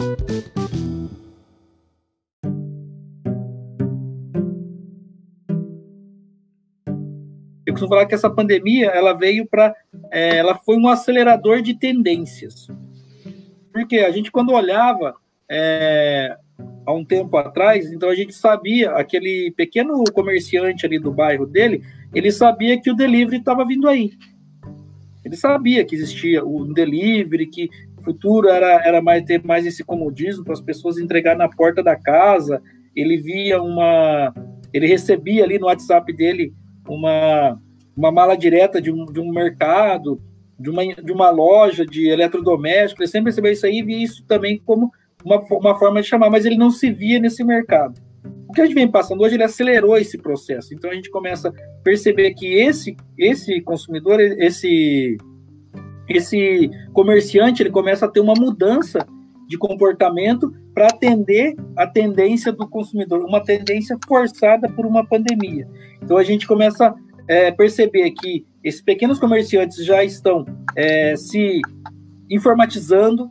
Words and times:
Eu 0.00 0.16
costumo 7.74 7.90
falar 7.90 8.06
que 8.06 8.14
essa 8.14 8.30
pandemia 8.30 8.86
ela 8.86 9.12
veio 9.12 9.46
para, 9.46 9.74
é, 10.10 10.38
ela 10.38 10.54
foi 10.54 10.78
um 10.78 10.88
acelerador 10.88 11.60
de 11.60 11.78
tendências, 11.78 12.66
porque 13.72 13.98
a 13.98 14.10
gente 14.10 14.32
quando 14.32 14.54
olhava 14.54 15.14
é, 15.50 16.34
há 16.86 16.94
um 16.94 17.04
tempo 17.04 17.36
atrás, 17.36 17.92
então 17.92 18.08
a 18.08 18.14
gente 18.14 18.32
sabia 18.32 18.92
aquele 18.92 19.52
pequeno 19.54 20.02
comerciante 20.14 20.86
ali 20.86 20.98
do 20.98 21.12
bairro 21.12 21.46
dele, 21.46 21.84
ele 22.14 22.32
sabia 22.32 22.80
que 22.80 22.90
o 22.90 22.96
delivery 22.96 23.36
estava 23.36 23.66
vindo 23.66 23.86
aí. 23.86 24.12
Ele 25.22 25.36
sabia 25.36 25.84
que 25.84 25.94
existia 25.94 26.42
o 26.44 26.72
delivery, 26.72 27.46
que 27.46 27.68
futuro 28.00 28.48
era, 28.48 28.86
era 28.86 29.00
mais 29.02 29.22
ter 29.24 29.42
mais 29.44 29.66
esse 29.66 29.84
comodismo 29.84 30.44
para 30.44 30.54
as 30.54 30.60
pessoas 30.60 30.98
entregar 30.98 31.36
na 31.36 31.48
porta 31.48 31.82
da 31.82 31.96
casa. 31.96 32.62
Ele 32.94 33.16
via 33.16 33.62
uma, 33.62 34.34
ele 34.72 34.86
recebia 34.86 35.44
ali 35.44 35.58
no 35.58 35.66
WhatsApp 35.66 36.12
dele 36.12 36.52
uma, 36.88 37.60
uma 37.96 38.10
mala 38.10 38.36
direta 38.36 38.80
de 38.80 38.90
um, 38.90 39.04
de 39.06 39.20
um 39.20 39.30
mercado, 39.30 40.20
de 40.58 40.70
uma, 40.70 40.84
de 40.86 41.12
uma 41.12 41.30
loja 41.30 41.84
de 41.86 42.08
eletrodoméstico. 42.08 43.02
Ele 43.02 43.10
sempre 43.10 43.30
recebeu 43.30 43.52
isso 43.52 43.66
aí 43.66 43.78
e 43.78 43.82
via 43.82 44.02
isso 44.02 44.24
também 44.26 44.60
como 44.64 44.90
uma, 45.24 45.38
uma 45.50 45.78
forma 45.78 46.00
de 46.00 46.08
chamar, 46.08 46.30
mas 46.30 46.44
ele 46.44 46.56
não 46.56 46.70
se 46.70 46.90
via 46.90 47.18
nesse 47.18 47.44
mercado. 47.44 48.00
O 48.48 48.52
que 48.52 48.60
a 48.60 48.66
gente 48.66 48.74
vem 48.74 48.90
passando 48.90 49.22
hoje, 49.22 49.36
ele 49.36 49.44
acelerou 49.44 49.96
esse 49.96 50.18
processo. 50.18 50.74
Então 50.74 50.90
a 50.90 50.94
gente 50.94 51.08
começa 51.08 51.50
a 51.50 51.52
perceber 51.82 52.34
que 52.34 52.46
esse, 52.54 52.96
esse 53.16 53.60
consumidor, 53.60 54.20
esse, 54.20 55.16
esse 56.10 56.70
comerciante, 56.92 57.62
ele 57.62 57.70
começa 57.70 58.04
a 58.04 58.08
ter 58.08 58.20
uma 58.20 58.34
mudança 58.34 59.06
de 59.48 59.56
comportamento 59.56 60.52
para 60.74 60.88
atender 60.88 61.56
a 61.76 61.86
tendência 61.86 62.52
do 62.52 62.68
consumidor, 62.68 63.24
uma 63.24 63.42
tendência 63.42 63.96
forçada 64.06 64.68
por 64.68 64.86
uma 64.86 65.06
pandemia. 65.06 65.68
Então 66.02 66.16
a 66.16 66.22
gente 66.22 66.46
começa 66.46 66.88
a 66.88 66.94
é, 67.28 67.50
perceber 67.52 68.10
que 68.10 68.44
esses 68.62 68.82
pequenos 68.82 69.18
comerciantes 69.18 69.84
já 69.84 70.04
estão 70.04 70.44
é, 70.76 71.16
se 71.16 71.60
informatizando, 72.28 73.30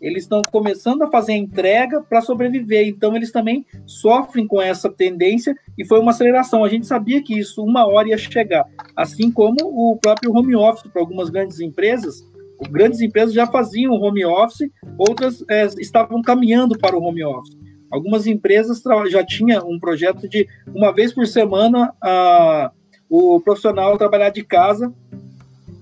eles 0.00 0.24
estão 0.24 0.42
começando 0.50 1.02
a 1.02 1.10
fazer 1.10 1.32
a 1.32 1.36
entrega 1.36 2.02
para 2.02 2.20
sobreviver. 2.20 2.86
Então, 2.86 3.16
eles 3.16 3.32
também 3.32 3.64
sofrem 3.86 4.46
com 4.46 4.60
essa 4.60 4.90
tendência 4.90 5.56
e 5.76 5.84
foi 5.84 5.98
uma 6.00 6.10
aceleração. 6.10 6.64
A 6.64 6.68
gente 6.68 6.86
sabia 6.86 7.22
que 7.22 7.38
isso 7.38 7.62
uma 7.62 7.86
hora 7.86 8.08
ia 8.08 8.18
chegar. 8.18 8.64
Assim 8.94 9.30
como 9.30 9.56
o 9.60 9.96
próprio 9.96 10.32
home 10.32 10.54
office 10.56 10.90
para 10.90 11.02
algumas 11.02 11.30
grandes 11.30 11.60
empresas. 11.60 12.26
Grandes 12.70 13.00
empresas 13.00 13.34
já 13.34 13.46
faziam 13.46 13.92
home 13.92 14.24
office, 14.24 14.70
outras 14.98 15.44
é, 15.48 15.66
estavam 15.78 16.22
caminhando 16.22 16.78
para 16.78 16.96
o 16.96 17.02
home 17.02 17.22
office. 17.22 17.56
Algumas 17.90 18.26
empresas 18.26 18.82
já 19.08 19.24
tinham 19.24 19.68
um 19.68 19.78
projeto 19.78 20.28
de 20.28 20.48
uma 20.74 20.92
vez 20.92 21.12
por 21.12 21.26
semana 21.26 21.94
a, 22.02 22.72
o 23.08 23.40
profissional 23.40 23.96
trabalhar 23.96 24.30
de 24.30 24.42
casa, 24.42 24.92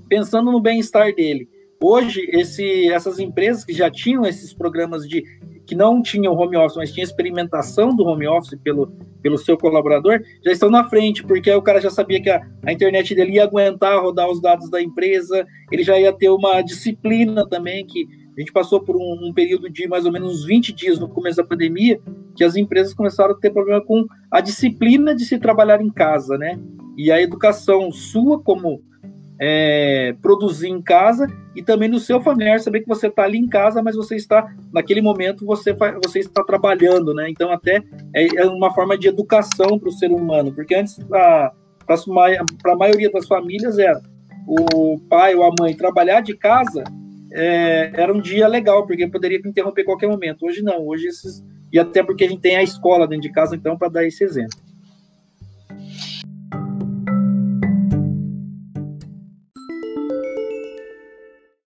pensando 0.09 0.53
no 0.53 0.61
bem-estar 0.61 1.15
dele. 1.15 1.49
Hoje, 1.81 2.27
esse, 2.31 2.89
essas 2.91 3.19
empresas 3.19 3.65
que 3.65 3.73
já 3.73 3.91
tinham 3.91 4.25
esses 4.25 4.55
programas 4.55 5.07
de 5.07 5.23
que 5.67 5.75
não 5.75 6.03
tinham 6.03 6.35
home 6.35 6.57
office, 6.57 6.77
mas 6.77 6.93
tinha 6.93 7.05
experimentação 7.05 7.95
do 7.95 8.05
home 8.05 8.27
office 8.27 8.59
pelo, 8.63 8.93
pelo 9.23 9.39
seu 9.39 9.57
colaborador, 9.57 10.21
já 10.45 10.53
estão 10.53 10.71
na 10.71 10.85
frente, 10.89 11.25
porque 11.25 11.51
o 11.51 11.63
cara 11.63 11.81
já 11.81 11.91
sabia 11.91 12.21
que 12.21 12.31
a, 12.31 12.41
a 12.65 12.73
internet 12.73 13.15
dele 13.15 13.33
ia 13.33 13.45
aguentar 13.45 14.01
rodar 14.01 14.29
os 14.31 14.41
dados 14.41 14.71
da 14.71 14.83
empresa, 14.83 15.47
ele 15.73 15.83
já 15.83 15.99
ia 15.99 16.13
ter 16.13 16.29
uma 16.29 16.61
disciplina 16.61 17.49
também, 17.49 17.87
que 17.87 18.07
a 18.37 18.41
gente 18.41 18.53
passou 18.53 18.81
por 18.81 18.97
um, 18.97 19.29
um, 19.29 19.33
período 19.33 19.71
de 19.71 19.87
mais 19.87 20.05
ou 20.05 20.13
menos 20.13 20.41
uns 20.41 20.45
20 20.45 20.73
dias 20.73 20.99
no 20.99 21.09
começo 21.09 21.37
da 21.37 21.45
pandemia, 21.45 22.01
que 22.37 22.45
as 22.45 22.57
empresas 22.57 22.93
começaram 22.93 23.33
a 23.33 23.39
ter 23.39 23.51
problema 23.51 23.81
com 23.81 24.05
a 24.31 24.41
disciplina 24.41 25.15
de 25.15 25.25
se 25.25 25.39
trabalhar 25.39 25.81
em 25.81 25.91
casa, 25.91 26.37
né? 26.37 26.59
E 26.97 27.13
a 27.13 27.21
educação 27.21 27.93
sua 27.93 28.41
como 28.41 28.83
é, 29.39 30.15
produzir 30.23 30.69
em 30.69 30.81
casa 30.81 31.27
e 31.55 31.63
também 31.63 31.89
no 31.89 31.99
seu 31.99 32.21
familiar 32.21 32.61
saber 32.61 32.81
que 32.81 32.89
você 32.89 33.09
está 33.09 33.25
ali 33.25 33.39
em 33.39 33.49
casa, 33.49 33.83
mas 33.83 33.97
você 33.97 34.17
está 34.17 34.55
naquele 34.73 35.01
momento 35.01 35.45
você 35.45 35.75
você 36.05 36.21
está 36.21 36.43
trabalhando, 36.45 37.13
né? 37.15 37.29
Então 37.29 37.51
até 37.51 37.83
é, 38.15 38.27
é 38.37 38.47
uma 38.47 38.73
forma 38.73 38.97
de 38.97 39.09
educação 39.09 39.79
para 39.79 39.89
o 39.89 39.93
ser 39.93 40.11
humano, 40.11 40.53
porque 40.53 40.75
antes 40.75 40.99
para 41.05 41.53
a 42.67 42.77
maioria 42.77 43.11
das 43.11 43.27
famílias 43.27 43.79
era 43.79 44.01
o 44.47 44.99
pai 45.09 45.35
ou 45.35 45.45
a 45.45 45.51
mãe 45.59 45.75
trabalhar 45.75 46.21
de 46.21 46.37
casa 46.37 46.85
é, 47.33 47.91
era 47.95 48.13
um 48.13 48.21
dia 48.21 48.47
legal 48.47 48.87
porque 48.87 49.09
poderia 49.09 49.41
interromper 49.45 49.85
qualquer 49.85 50.09
momento. 50.09 50.47
Hoje 50.47 50.63
não, 50.63 50.87
hoje 50.87 51.09
esses 51.09 51.43
e 51.73 51.79
até 51.79 52.05
porque 52.05 52.25
a 52.25 52.29
gente 52.29 52.41
tem 52.41 52.57
a 52.57 52.63
escola 52.63 53.09
dentro 53.09 53.23
de 53.23 53.33
casa 53.33 53.57
então 53.57 53.77
para 53.77 53.89
dar 53.89 54.07
esse 54.07 54.23
exemplo. 54.23 54.64